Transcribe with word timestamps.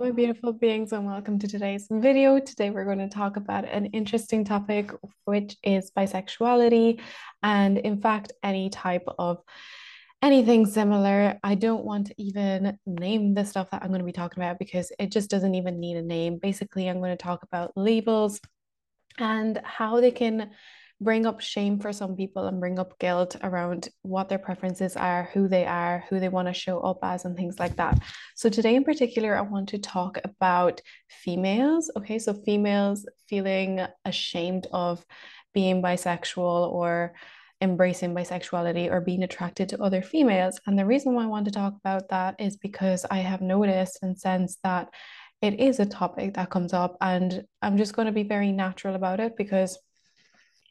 my 0.00 0.10
beautiful 0.10 0.52
beings, 0.52 0.92
and 0.92 1.06
welcome 1.06 1.38
to 1.38 1.48
today's 1.48 1.86
video. 1.90 2.38
Today, 2.38 2.68
we're 2.68 2.84
going 2.84 2.98
to 2.98 3.08
talk 3.08 3.38
about 3.38 3.64
an 3.64 3.86
interesting 3.86 4.44
topic, 4.44 4.90
which 5.24 5.56
is 5.62 5.90
bisexuality, 5.96 7.00
and 7.42 7.78
in 7.78 8.00
fact, 8.00 8.32
any 8.42 8.68
type 8.68 9.04
of 9.18 9.38
anything 10.20 10.66
similar. 10.66 11.38
I 11.42 11.54
don't 11.54 11.84
want 11.84 12.08
to 12.08 12.14
even 12.18 12.78
name 12.84 13.32
the 13.32 13.44
stuff 13.44 13.70
that 13.70 13.82
I'm 13.82 13.88
going 13.88 14.00
to 14.00 14.04
be 14.04 14.12
talking 14.12 14.42
about 14.42 14.58
because 14.58 14.92
it 14.98 15.10
just 15.12 15.30
doesn't 15.30 15.54
even 15.54 15.80
need 15.80 15.96
a 15.96 16.02
name. 16.02 16.38
Basically, 16.42 16.88
I'm 16.88 16.98
going 16.98 17.16
to 17.16 17.22
talk 17.22 17.42
about 17.42 17.72
labels 17.74 18.38
and 19.18 19.58
how 19.64 20.00
they 20.00 20.10
can 20.10 20.50
bring 21.00 21.26
up 21.26 21.40
shame 21.40 21.78
for 21.78 21.92
some 21.92 22.16
people 22.16 22.46
and 22.46 22.60
bring 22.60 22.78
up 22.78 22.98
guilt 22.98 23.36
around 23.42 23.88
what 24.02 24.28
their 24.28 24.38
preferences 24.38 24.96
are, 24.96 25.28
who 25.34 25.46
they 25.46 25.66
are, 25.66 26.04
who 26.08 26.18
they 26.18 26.28
want 26.28 26.48
to 26.48 26.54
show 26.54 26.80
up 26.80 26.98
as, 27.02 27.24
and 27.24 27.36
things 27.36 27.58
like 27.58 27.76
that. 27.76 27.98
So, 28.34 28.48
today 28.48 28.74
in 28.74 28.84
particular, 28.84 29.36
I 29.36 29.42
want 29.42 29.68
to 29.70 29.78
talk 29.78 30.18
about 30.24 30.80
females. 31.08 31.90
Okay, 31.96 32.18
so 32.18 32.32
females 32.32 33.06
feeling 33.28 33.80
ashamed 34.04 34.66
of 34.72 35.04
being 35.52 35.82
bisexual 35.82 36.72
or 36.72 37.14
embracing 37.60 38.14
bisexuality 38.14 38.90
or 38.90 39.00
being 39.00 39.22
attracted 39.22 39.70
to 39.70 39.82
other 39.82 40.02
females. 40.02 40.60
And 40.66 40.78
the 40.78 40.84
reason 40.84 41.14
why 41.14 41.24
I 41.24 41.26
want 41.26 41.46
to 41.46 41.50
talk 41.50 41.74
about 41.82 42.08
that 42.10 42.36
is 42.38 42.56
because 42.56 43.06
I 43.10 43.18
have 43.18 43.40
noticed 43.40 43.98
and 44.02 44.18
sensed 44.18 44.58
that 44.62 44.88
it 45.42 45.60
is 45.60 45.80
a 45.80 45.86
topic 45.86 46.34
that 46.34 46.50
comes 46.50 46.72
up, 46.72 46.96
and 47.00 47.44
I'm 47.60 47.76
just 47.76 47.94
going 47.94 48.06
to 48.06 48.12
be 48.12 48.22
very 48.22 48.52
natural 48.52 48.94
about 48.94 49.20
it 49.20 49.36
because 49.36 49.78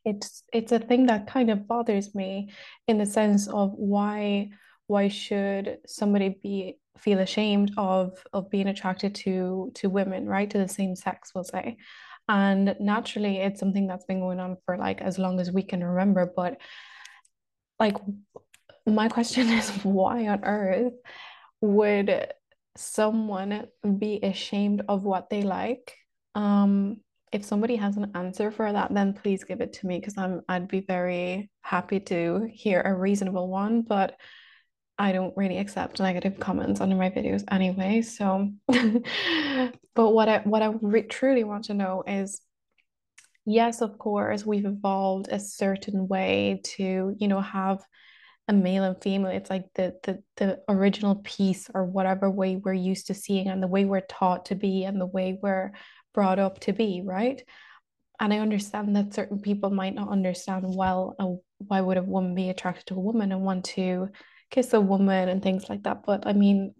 it's 0.05 0.43
it's 0.53 0.71
a 0.71 0.79
thing 0.79 1.07
that 1.07 1.27
kind 1.27 1.49
of 1.49 1.67
bothers 1.67 2.13
me 2.13 2.51
in 2.87 2.97
the 2.97 3.05
sense 3.05 3.47
of 3.47 3.73
why 3.73 4.49
why 4.87 5.07
should 5.07 5.79
somebody 5.87 6.39
be 6.43 6.77
feel 6.97 7.19
ashamed 7.19 7.71
of 7.75 8.23
of 8.31 8.49
being 8.49 8.67
attracted 8.67 9.15
to 9.15 9.71
to 9.73 9.89
women 9.89 10.27
right? 10.27 10.49
To 10.51 10.59
the 10.59 10.67
same 10.67 10.95
sex 10.95 11.31
we'll 11.33 11.43
say. 11.43 11.77
And 12.27 12.75
naturally 12.79 13.37
it's 13.37 13.59
something 13.59 13.87
that's 13.87 14.05
been 14.05 14.19
going 14.19 14.39
on 14.39 14.57
for 14.65 14.77
like 14.77 15.01
as 15.01 15.19
long 15.19 15.39
as 15.39 15.51
we 15.51 15.63
can 15.63 15.83
remember 15.83 16.31
but 16.35 16.57
like 17.79 17.97
my 18.85 19.09
question 19.09 19.49
is 19.59 19.69
why 19.83 20.27
on 20.27 20.43
earth 20.43 20.93
would 21.61 22.27
someone 22.77 23.67
be 23.97 24.19
ashamed 24.21 24.83
of 24.87 25.03
what 25.03 25.29
they 25.29 25.41
like? 25.41 25.95
Um 26.35 27.01
if 27.35 27.43
somebody 27.43 27.75
has 27.75 27.97
an 27.97 28.11
answer 28.15 28.49
for 28.49 28.71
that, 28.71 28.93
then 28.93 29.13
please 29.13 29.43
give 29.43 29.59
it 29.59 29.73
to 29.73 29.87
me 29.87 29.99
because 29.99 30.17
I'm 30.17 30.41
I'd 30.47 30.69
be 30.69 30.79
very 30.79 31.51
happy 31.61 31.99
to 32.11 32.47
hear 32.49 32.81
a 32.81 32.95
reasonable 32.95 33.49
one, 33.49 33.81
but 33.81 34.15
I 34.97 35.11
don't 35.11 35.35
really 35.35 35.57
accept 35.57 35.99
negative 35.99 36.39
comments 36.39 36.79
under 36.79 36.95
my 36.95 37.09
videos 37.09 37.43
anyway. 37.51 38.01
So, 38.03 38.51
but 38.67 40.13
what 40.13 40.29
I 40.29 40.37
what 40.45 40.61
I 40.61 40.73
re 40.81 41.01
truly 41.03 41.43
want 41.43 41.65
to 41.65 41.73
know 41.73 42.03
is, 42.07 42.39
yes, 43.45 43.81
of 43.81 43.97
course, 43.97 44.45
we've 44.45 44.65
evolved 44.65 45.27
a 45.29 45.39
certain 45.39 46.07
way 46.07 46.61
to, 46.77 47.15
you 47.19 47.27
know, 47.27 47.41
have 47.41 47.83
a 48.47 48.53
male 48.53 48.85
and 48.85 49.01
female. 49.01 49.31
It's 49.31 49.49
like 49.49 49.65
the 49.75 49.93
the 50.03 50.23
the 50.37 50.61
original 50.69 51.15
piece 51.15 51.69
or 51.73 51.83
whatever 51.83 52.31
way 52.31 52.55
we're 52.55 52.73
used 52.73 53.07
to 53.07 53.13
seeing 53.13 53.49
and 53.49 53.61
the 53.61 53.67
way 53.67 53.83
we're 53.83 54.07
taught 54.07 54.45
to 54.45 54.55
be 54.55 54.85
and 54.85 55.01
the 55.01 55.05
way 55.05 55.37
we're 55.41 55.73
brought 56.15 56.39
up 56.39 56.59
to 56.61 56.73
be, 56.73 57.03
right? 57.05 57.43
And 58.19 58.33
I 58.33 58.39
understand 58.39 58.95
that 58.95 59.13
certain 59.13 59.39
people 59.39 59.69
might 59.69 59.93
not 59.93 60.09
understand 60.09 60.65
well 60.67 61.15
why 61.57 61.81
would 61.81 61.97
a 61.97 62.03
woman 62.03 62.33
be 62.33 62.49
attracted 62.49 62.87
to 62.87 62.95
a 62.95 62.99
woman 62.99 63.31
and 63.31 63.41
want 63.41 63.65
to 63.65 64.09
kiss 64.49 64.73
a 64.73 64.81
woman 64.81 65.29
and 65.29 65.43
things 65.43 65.69
like 65.69 65.83
that. 65.83 66.03
But 66.05 66.25
I 66.25 66.33
mean, 66.33 66.73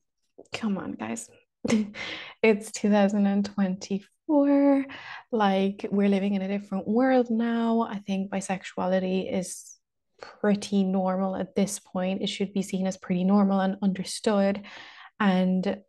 come 0.54 0.78
on, 0.78 0.94
guys. 0.94 1.30
it's 2.42 2.72
2024. 2.72 4.86
Like, 5.32 5.86
we're 5.92 6.10
living 6.10 6.36
in 6.36 6.42
a 6.42 6.48
different 6.48 6.88
world 6.88 7.30
now. 7.30 7.82
I 7.82 8.00
think 8.00 8.32
bisexuality 8.32 9.32
is 9.32 9.78
pretty 10.22 10.84
normal 10.84 11.36
at 11.36 11.56
this 11.56 11.80
point. 11.80 12.22
It 12.22 12.28
should 12.28 12.54
be 12.54 12.62
seen 12.62 12.88
as 12.88 12.96
pretty 12.98 13.26
normal 13.26 13.60
and 13.60 13.78
understood. 13.82 14.62
And, 15.20 15.82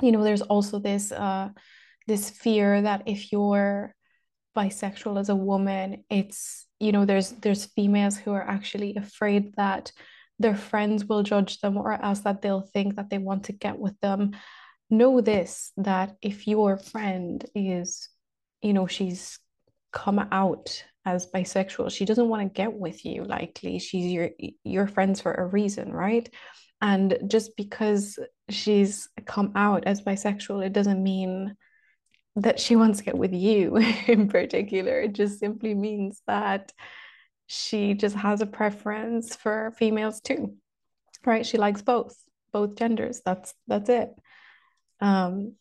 you 0.00 0.12
know, 0.12 0.24
there's 0.24 0.42
also 0.42 0.78
this 0.78 1.12
uh, 1.12 1.50
this 2.06 2.30
fear 2.30 2.82
that 2.82 3.02
if 3.06 3.32
you're 3.32 3.94
bisexual 4.56 5.18
as 5.18 5.28
a 5.28 5.36
woman, 5.36 6.04
it's 6.10 6.66
you 6.80 6.92
know 6.92 7.04
there's 7.04 7.30
there's 7.30 7.66
females 7.66 8.16
who 8.16 8.32
are 8.32 8.46
actually 8.46 8.96
afraid 8.96 9.54
that 9.56 9.92
their 10.38 10.56
friends 10.56 11.04
will 11.04 11.22
judge 11.22 11.60
them 11.60 11.76
or 11.76 11.92
else 11.92 12.20
that 12.20 12.42
they'll 12.42 12.68
think 12.72 12.96
that 12.96 13.10
they 13.10 13.18
want 13.18 13.44
to 13.44 13.52
get 13.52 13.78
with 13.78 13.98
them. 14.00 14.32
Know 14.90 15.20
this 15.20 15.72
that 15.78 16.16
if 16.20 16.46
your 16.46 16.76
friend 16.76 17.44
is, 17.54 18.08
you 18.60 18.72
know, 18.72 18.86
she's 18.86 19.38
come 19.92 20.18
out 20.18 20.84
as 21.04 21.26
bisexual, 21.34 21.90
she 21.90 22.04
doesn't 22.04 22.28
want 22.28 22.42
to 22.42 22.52
get 22.52 22.72
with 22.72 23.04
you 23.04 23.24
likely. 23.24 23.78
She's 23.78 24.12
your 24.12 24.30
your 24.64 24.86
friends 24.86 25.20
for 25.20 25.32
a 25.32 25.46
reason, 25.46 25.92
right? 25.92 26.28
And 26.80 27.16
just 27.28 27.56
because 27.56 28.18
she's 28.50 29.08
come 29.24 29.52
out 29.54 29.84
as 29.86 30.02
bisexual, 30.02 30.66
it 30.66 30.72
doesn't 30.72 31.02
mean 31.02 31.56
that 32.36 32.58
she 32.58 32.76
wants 32.76 32.98
to 32.98 33.04
get 33.04 33.18
with 33.18 33.32
you 33.32 33.76
in 34.06 34.28
particular. 34.28 35.00
It 35.00 35.12
just 35.12 35.38
simply 35.38 35.74
means 35.74 36.22
that 36.26 36.72
she 37.46 37.94
just 37.94 38.16
has 38.16 38.40
a 38.40 38.46
preference 38.46 39.36
for 39.36 39.72
females 39.76 40.20
too, 40.20 40.56
right? 41.24 41.44
She 41.44 41.58
likes 41.58 41.82
both, 41.82 42.16
both 42.52 42.76
genders. 42.76 43.20
That's 43.24 43.54
that's 43.66 43.88
it. 43.90 44.10
Um, 45.00 45.56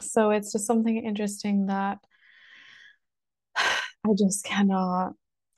so 0.00 0.30
it's 0.30 0.52
just 0.52 0.66
something 0.66 0.96
interesting 0.96 1.66
that 1.66 1.98
I 3.56 4.10
just 4.16 4.44
cannot 4.44 5.14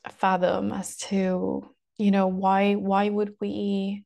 fathom 0.08 0.72
as 0.72 0.96
to, 0.96 1.68
you 1.98 2.10
know, 2.10 2.28
why 2.28 2.74
why 2.74 3.08
would 3.10 3.34
we 3.40 4.04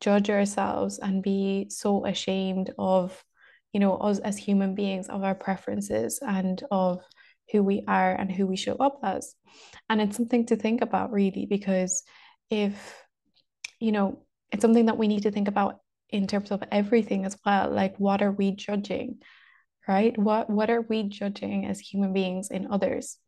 judge 0.00 0.30
ourselves 0.30 0.98
and 0.98 1.22
be 1.22 1.66
so 1.70 2.04
ashamed 2.04 2.72
of 2.78 3.24
you 3.72 3.80
know, 3.80 3.96
us 3.96 4.18
as 4.18 4.36
human 4.36 4.74
beings, 4.74 5.08
of 5.08 5.22
our 5.22 5.34
preferences 5.34 6.20
and 6.22 6.62
of 6.70 7.02
who 7.52 7.62
we 7.62 7.82
are 7.88 8.12
and 8.14 8.30
who 8.30 8.46
we 8.46 8.56
show 8.56 8.74
up 8.74 9.00
as. 9.02 9.34
And 9.88 10.00
it's 10.00 10.16
something 10.16 10.46
to 10.46 10.56
think 10.56 10.82
about, 10.82 11.12
really, 11.12 11.46
because 11.46 12.02
if, 12.50 13.02
you 13.80 13.92
know, 13.92 14.22
it's 14.50 14.62
something 14.62 14.86
that 14.86 14.98
we 14.98 15.08
need 15.08 15.22
to 15.22 15.30
think 15.30 15.48
about 15.48 15.80
in 16.10 16.26
terms 16.26 16.50
of 16.50 16.62
everything 16.72 17.24
as 17.24 17.36
well. 17.44 17.70
Like, 17.70 17.96
what 17.98 18.22
are 18.22 18.32
we 18.32 18.52
judging, 18.52 19.18
right? 19.86 20.16
What 20.16 20.48
what 20.48 20.70
are 20.70 20.80
we 20.80 21.02
judging 21.04 21.66
as 21.66 21.80
human 21.80 22.12
beings 22.12 22.50
in 22.50 22.68
others? 22.70 23.18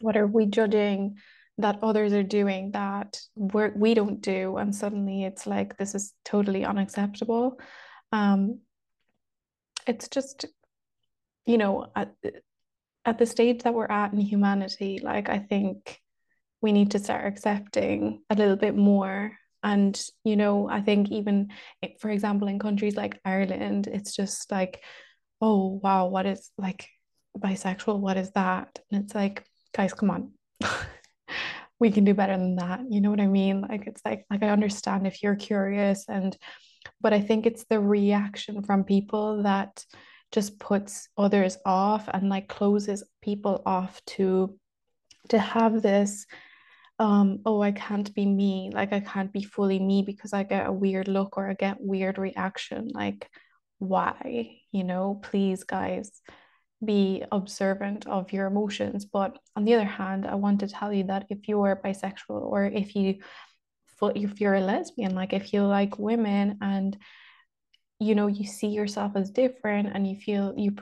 What 0.00 0.16
are 0.16 0.26
we 0.26 0.46
judging 0.46 1.16
that 1.58 1.78
others 1.82 2.12
are 2.12 2.22
doing 2.22 2.72
that 2.72 3.20
we're, 3.36 3.72
we 3.76 3.94
don't 3.94 4.20
do? 4.20 4.56
And 4.56 4.74
suddenly 4.74 5.24
it's 5.24 5.46
like 5.46 5.76
this 5.76 5.94
is 5.94 6.14
totally 6.24 6.64
unacceptable. 6.64 7.60
Um, 8.12 8.60
it's 9.86 10.08
just 10.08 10.46
you 11.46 11.58
know 11.58 11.90
at, 11.96 12.12
at 13.04 13.18
the 13.18 13.26
stage 13.26 13.62
that 13.62 13.74
we're 13.74 13.86
at 13.86 14.12
in 14.12 14.20
humanity 14.20 15.00
like 15.02 15.28
i 15.28 15.38
think 15.38 16.00
we 16.62 16.72
need 16.72 16.90
to 16.90 16.98
start 16.98 17.26
accepting 17.26 18.20
a 18.28 18.34
little 18.34 18.56
bit 18.56 18.76
more. 18.76 19.32
And 19.62 19.98
you 20.24 20.36
know 20.36 20.68
i 20.70 20.80
think 20.80 21.10
even 21.10 21.48
for 22.00 22.10
example 22.10 22.48
in 22.48 22.58
countries 22.58 22.96
like 22.96 23.20
ireland 23.26 23.88
it's 23.88 24.16
just 24.16 24.50
like 24.50 24.82
oh 25.42 25.80
wow 25.82 26.06
what 26.06 26.24
is 26.24 26.50
like 26.56 26.88
bisexual 27.38 28.00
what 28.00 28.16
is 28.16 28.30
that? 28.32 28.78
And 28.90 29.04
it's 29.04 29.14
like 29.14 29.44
guys 29.74 29.92
come 29.94 30.10
on. 30.10 30.32
We 31.78 31.90
can 31.90 32.04
do 32.04 32.12
better 32.12 32.36
than 32.36 32.56
that. 32.56 32.80
You 32.90 33.00
know 33.00 33.08
what 33.08 33.22
i 33.22 33.26
mean? 33.26 33.62
Like 33.62 33.86
it's 33.86 34.02
like 34.04 34.26
like 34.30 34.42
i 34.42 34.50
understand 34.50 35.06
if 35.06 35.22
you're 35.22 35.36
curious 35.36 36.04
and 36.08 36.36
but 37.00 37.12
I 37.12 37.20
think 37.20 37.46
it's 37.46 37.64
the 37.64 37.80
reaction 37.80 38.62
from 38.62 38.84
people 38.84 39.42
that 39.42 39.84
just 40.32 40.58
puts 40.58 41.08
others 41.16 41.58
off 41.64 42.08
and 42.12 42.28
like 42.28 42.48
closes 42.48 43.02
people 43.20 43.62
off 43.66 44.00
to 44.06 44.56
to 45.28 45.38
have 45.38 45.82
this 45.82 46.26
um 46.98 47.40
oh 47.46 47.62
I 47.62 47.72
can't 47.72 48.14
be 48.14 48.26
me. 48.26 48.70
Like 48.72 48.92
I 48.92 49.00
can't 49.00 49.32
be 49.32 49.42
fully 49.42 49.78
me 49.78 50.02
because 50.02 50.32
I 50.32 50.42
get 50.42 50.66
a 50.66 50.72
weird 50.72 51.08
look 51.08 51.36
or 51.36 51.48
I 51.48 51.54
get 51.54 51.80
weird 51.80 52.18
reaction. 52.18 52.88
Like 52.92 53.28
why? 53.78 54.58
You 54.72 54.84
know 54.84 55.20
please 55.22 55.64
guys 55.64 56.20
be 56.82 57.24
observant 57.32 58.06
of 58.06 58.32
your 58.32 58.46
emotions. 58.46 59.04
But 59.04 59.38
on 59.56 59.64
the 59.64 59.74
other 59.74 59.84
hand 59.84 60.26
I 60.26 60.34
want 60.36 60.60
to 60.60 60.68
tell 60.68 60.92
you 60.92 61.04
that 61.04 61.26
if 61.30 61.48
you're 61.48 61.80
bisexual 61.84 62.42
or 62.42 62.64
if 62.64 62.94
you 62.94 63.20
if 64.08 64.40
you're 64.40 64.54
a 64.54 64.60
lesbian 64.60 65.14
like 65.14 65.32
if 65.32 65.52
you 65.52 65.62
like 65.62 65.98
women 65.98 66.58
and 66.60 66.96
you 67.98 68.14
know 68.14 68.26
you 68.26 68.46
see 68.46 68.68
yourself 68.68 69.12
as 69.14 69.30
different 69.30 69.88
and 69.94 70.06
you 70.06 70.16
feel 70.16 70.54
you 70.56 70.74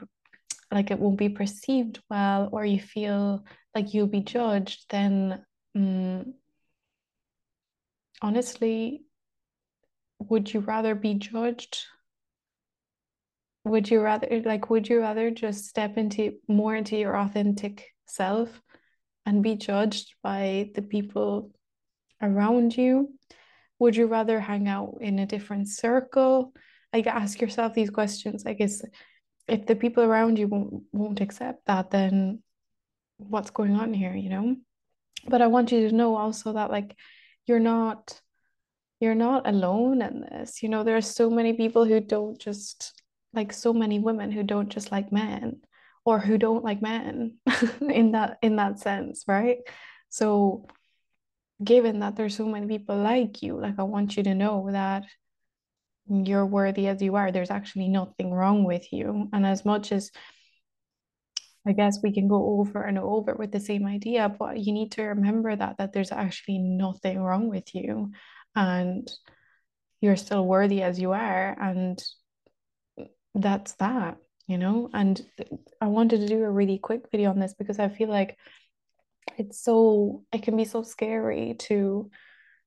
like 0.70 0.90
it 0.90 0.98
won't 0.98 1.18
be 1.18 1.28
perceived 1.28 2.00
well 2.10 2.48
or 2.52 2.64
you 2.64 2.80
feel 2.80 3.44
like 3.74 3.92
you'll 3.92 4.06
be 4.06 4.20
judged 4.20 4.84
then 4.90 5.44
um, 5.74 6.34
honestly 8.22 9.02
would 10.18 10.52
you 10.52 10.60
rather 10.60 10.94
be 10.94 11.14
judged? 11.14 11.84
Would 13.64 13.90
you 13.90 14.00
rather 14.00 14.42
like 14.44 14.70
would 14.70 14.88
you 14.88 15.00
rather 15.00 15.30
just 15.30 15.66
step 15.66 15.96
into 15.98 16.38
more 16.48 16.74
into 16.74 16.96
your 16.96 17.16
authentic 17.16 17.86
self 18.06 18.60
and 19.26 19.42
be 19.42 19.56
judged 19.56 20.14
by 20.22 20.70
the 20.74 20.82
people 20.82 21.52
around 22.22 22.76
you? 22.76 23.14
Would 23.78 23.96
you 23.96 24.06
rather 24.06 24.40
hang 24.40 24.68
out 24.68 24.98
in 25.00 25.18
a 25.18 25.26
different 25.26 25.68
circle? 25.68 26.52
Like 26.92 27.06
ask 27.06 27.40
yourself 27.40 27.74
these 27.74 27.90
questions. 27.90 28.44
I 28.46 28.54
guess 28.54 28.82
if 29.46 29.66
the 29.66 29.76
people 29.76 30.04
around 30.04 30.38
you 30.38 30.48
won't 30.48 30.82
won't 30.92 31.20
accept 31.20 31.66
that, 31.66 31.90
then 31.90 32.42
what's 33.18 33.50
going 33.50 33.74
on 33.74 33.92
here, 33.92 34.14
you 34.14 34.30
know? 34.30 34.56
But 35.26 35.42
I 35.42 35.48
want 35.48 35.72
you 35.72 35.88
to 35.88 35.94
know 35.94 36.16
also 36.16 36.52
that 36.54 36.70
like 36.70 36.96
you're 37.46 37.60
not 37.60 38.20
you're 39.00 39.14
not 39.14 39.46
alone 39.48 40.02
in 40.02 40.20
this. 40.20 40.62
You 40.62 40.68
know, 40.68 40.82
there 40.82 40.96
are 40.96 41.00
so 41.00 41.30
many 41.30 41.52
people 41.52 41.84
who 41.84 42.00
don't 42.00 42.38
just 42.38 43.00
like 43.32 43.52
so 43.52 43.72
many 43.72 43.98
women 43.98 44.32
who 44.32 44.42
don't 44.42 44.68
just 44.68 44.90
like 44.90 45.12
men 45.12 45.60
or 46.04 46.18
who 46.18 46.38
don't 46.38 46.64
like 46.64 46.82
men 46.82 47.36
in 47.80 48.12
that 48.12 48.38
in 48.42 48.56
that 48.56 48.80
sense, 48.80 49.24
right? 49.28 49.58
So 50.08 50.66
given 51.62 52.00
that 52.00 52.16
there's 52.16 52.36
so 52.36 52.46
many 52.46 52.66
people 52.66 52.96
like 52.96 53.42
you, 53.42 53.60
like 53.60 53.78
I 53.78 53.82
want 53.82 54.16
you 54.16 54.22
to 54.24 54.34
know 54.34 54.68
that 54.70 55.04
you're 56.08 56.46
worthy 56.46 56.86
as 56.86 57.02
you 57.02 57.16
are. 57.16 57.30
There's 57.30 57.50
actually 57.50 57.88
nothing 57.88 58.32
wrong 58.32 58.64
with 58.64 58.92
you. 58.92 59.28
And 59.32 59.44
as 59.44 59.64
much 59.64 59.92
as 59.92 60.10
I 61.66 61.72
guess 61.72 61.98
we 62.02 62.12
can 62.12 62.28
go 62.28 62.60
over 62.60 62.82
and 62.82 62.98
over 62.98 63.34
with 63.34 63.52
the 63.52 63.60
same 63.60 63.86
idea, 63.86 64.28
but 64.28 64.58
you 64.58 64.72
need 64.72 64.92
to 64.92 65.02
remember 65.02 65.54
that 65.54 65.78
that 65.78 65.92
there's 65.92 66.12
actually 66.12 66.58
nothing 66.58 67.20
wrong 67.20 67.48
with 67.48 67.74
you 67.74 68.12
and 68.56 69.10
you're 70.00 70.16
still 70.16 70.46
worthy 70.46 70.80
as 70.80 70.98
you 70.98 71.12
are 71.12 71.56
and 71.60 72.02
that's 73.34 73.72
that, 73.74 74.16
you 74.46 74.56
know? 74.56 74.88
And 74.94 75.20
I 75.80 75.88
wanted 75.88 76.20
to 76.20 76.28
do 76.28 76.42
a 76.42 76.50
really 76.50 76.78
quick 76.78 77.10
video 77.10 77.30
on 77.30 77.38
this 77.38 77.54
because 77.54 77.78
I 77.78 77.88
feel 77.88 78.08
like 78.08 78.38
it's 79.36 79.62
so 79.62 80.22
it 80.32 80.42
can 80.42 80.56
be 80.56 80.64
so 80.64 80.82
scary 80.82 81.54
to 81.58 82.10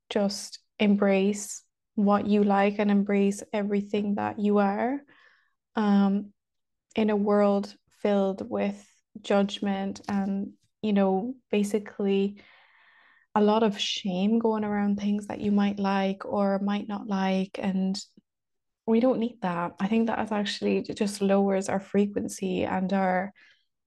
just 0.10 0.60
embrace 0.80 1.64
what 1.96 2.28
you 2.28 2.44
like 2.44 2.80
and 2.80 2.92
embrace 2.92 3.44
everything 3.54 4.16
that 4.16 4.40
you 4.40 4.58
are 4.58 5.00
um, 5.76 6.32
in 6.96 7.10
a 7.10 7.16
world 7.16 7.74
filled 8.02 8.50
with 8.50 8.86
judgment 9.22 10.02
and 10.08 10.52
you 10.82 10.94
know 10.94 11.36
basically 11.52 12.42
a 13.36 13.42
lot 13.42 13.64
of 13.64 13.80
shame 13.80 14.40
going 14.40 14.64
around 14.64 15.00
things 15.00 15.28
that 15.28 15.40
you 15.40 15.52
might 15.52 15.80
like 15.80 16.26
or 16.26 16.60
might 16.60 16.88
not 16.88 17.08
like 17.08 17.60
and 17.62 17.98
we 18.86 19.00
don't 19.00 19.20
need 19.20 19.38
that. 19.42 19.74
I 19.80 19.88
think 19.88 20.08
that 20.08 20.32
actually 20.32 20.82
just 20.84 21.22
lowers 21.22 21.70
our 21.70 21.80
frequency 21.80 22.64
and 22.64 22.92
our 22.94 23.34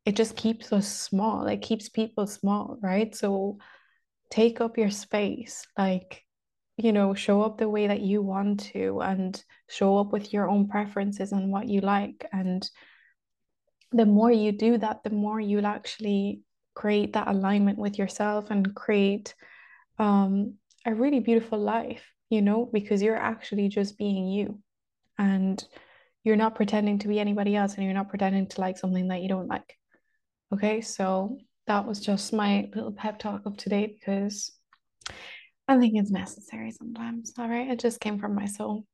it 0.05 0.17
just 0.17 0.37
keeps 0.37 0.73
us 0.73 0.87
small 0.87 1.47
it 1.47 1.63
keeps 1.63 1.89
people 1.89 2.27
small 2.27 2.79
right? 2.83 3.15
So 3.15 3.59
take 4.31 4.61
up 4.61 4.79
your 4.79 4.91
space 4.91 5.67
like 5.79 6.23
you 6.77 6.93
know 6.93 7.15
show 7.15 7.43
up 7.43 7.59
the 7.59 7.69
way 7.69 7.87
that 7.87 8.01
you 8.01 8.21
want 8.21 8.61
to 8.73 9.01
and 9.01 9.43
show 9.69 9.99
up 9.99 10.13
with 10.13 10.33
your 10.33 10.49
own 10.49 10.69
preferences 10.69 11.33
and 11.33 11.53
what 11.53 11.69
you 11.69 11.81
like. 11.81 12.27
And 12.33 12.69
the 13.93 14.07
more 14.07 14.31
you 14.31 14.53
do 14.53 14.79
that 14.79 15.05
the 15.05 15.11
more 15.11 15.41
you'll 15.41 15.67
actually 15.67 16.43
create 16.75 17.13
that 17.13 17.29
alignment 17.29 17.79
with 17.79 17.99
yourself 17.99 18.51
and 18.51 18.75
create 18.75 19.35
um, 19.99 20.55
a 20.85 20.93
really 20.93 21.21
beautiful 21.21 21.59
life 21.59 22.05
you 22.29 22.43
know 22.43 22.69
because 22.73 23.01
you're 23.01 23.17
actually 23.17 23.69
just 23.69 23.97
being 23.97 24.27
you. 24.29 24.61
And 25.17 25.65
you're 26.25 26.37
not 26.37 26.55
pretending 26.57 26.99
to 27.01 27.09
be 27.09 27.21
anybody 27.21 27.55
else 27.55 27.75
and 27.75 27.85
you're 27.85 27.95
not 27.95 28.09
pretending 28.09 28.49
to 28.49 28.61
like 28.61 28.79
something 28.79 29.09
that 29.09 29.21
you 29.21 29.29
don't 29.29 29.47
like 29.47 29.77
Okay, 30.55 30.83
so 30.83 31.37
that 31.67 31.85
was 31.85 31.99
just 31.99 32.33
my 32.33 32.71
little 32.77 32.93
pep 32.93 33.19
talk 33.19 33.45
of 33.45 33.57
today 33.57 33.89
because 33.99 34.53
I 35.67 35.79
think 35.79 35.95
it's 35.97 36.13
necessary 36.13 36.71
sometimes. 36.71 37.33
All 37.37 37.49
right, 37.49 37.71
it 37.71 37.81
just 37.81 37.99
came 37.99 38.21
from 38.21 38.37
my 38.37 38.47
soul. 38.47 38.87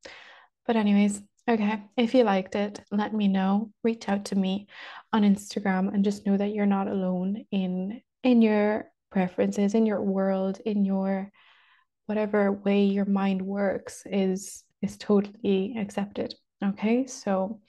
But, 0.65 0.75
anyways, 0.75 1.21
okay, 1.47 1.83
if 1.97 2.15
you 2.15 2.23
liked 2.23 2.55
it, 2.55 2.81
let 2.89 3.13
me 3.13 3.27
know. 3.27 3.69
Reach 3.83 4.09
out 4.09 4.25
to 4.25 4.35
me 4.35 4.69
on 5.13 5.21
Instagram 5.21 5.93
and 5.93 6.03
just 6.03 6.25
know 6.25 6.35
that 6.35 6.51
you're 6.55 6.65
not 6.65 6.87
alone 6.87 7.45
in 7.51 8.01
in 8.23 8.41
your 8.41 8.89
preferences, 9.11 9.75
in 9.75 9.85
your 9.85 10.01
world, 10.01 10.59
in 10.65 10.83
your 10.83 11.29
whatever 12.07 12.53
way 12.53 12.85
your 12.85 13.05
mind 13.05 13.39
works 13.39 14.01
is 14.07 14.63
is 14.81 14.97
totally 14.97 15.75
accepted. 15.77 16.33
Okay, 16.63 17.05
so 17.05 17.59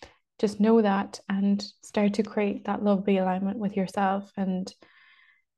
just 0.43 0.59
know 0.59 0.83
that 0.83 1.21
and 1.29 1.65
start 1.83 2.15
to 2.15 2.25
create 2.25 2.65
that 2.65 2.83
lovely 2.83 3.19
alignment 3.19 3.59
with 3.59 3.77
yourself. 3.77 4.33
And 4.37 4.75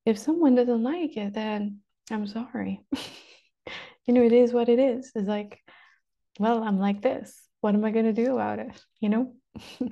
if 0.05 0.19
someone 0.19 0.55
doesn't 0.55 0.83
like 0.83 1.17
it, 1.17 1.33
then 1.33 1.81
I'm 2.11 2.27
sorry. 2.27 2.83
you 4.05 4.13
know, 4.13 4.23
it 4.23 4.35
is 4.35 4.53
what 4.53 4.69
it 4.69 4.79
is. 4.79 5.11
It's 5.15 5.27
like, 5.27 5.59
well, 6.39 6.63
I'm 6.63 6.79
like 6.79 7.01
this. 7.01 7.35
What 7.63 7.75
am 7.75 7.83
I 7.83 7.93
going 7.93 8.05
to 8.05 8.13
do 8.13 8.35
about 8.35 8.59
it? 8.59 8.73
You 9.01 9.09
know? 9.09 9.33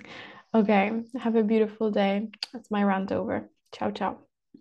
okay. 0.54 0.92
Have 1.18 1.36
a 1.36 1.42
beautiful 1.42 1.90
day. 1.90 2.28
That's 2.52 2.70
my 2.70 2.84
rant 2.84 3.12
over. 3.12 3.48
Ciao, 3.72 3.92
ciao. 3.92 4.18